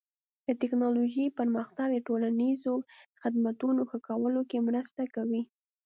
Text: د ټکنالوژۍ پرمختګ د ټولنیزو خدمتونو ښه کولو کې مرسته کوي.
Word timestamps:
د 0.45 0.49
ټکنالوژۍ 0.61 1.27
پرمختګ 1.39 1.87
د 1.91 1.97
ټولنیزو 2.07 2.73
خدمتونو 3.21 3.81
ښه 3.89 3.97
کولو 4.07 4.41
کې 4.49 4.57
مرسته 4.67 5.01
کوي. 5.15 5.41